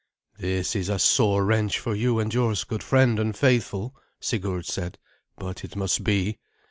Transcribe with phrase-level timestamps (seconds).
[0.39, 4.97] "This is a sore wrench for you and yours, good friend and faithful," Sigurd said,
[5.37, 6.39] "but it must be.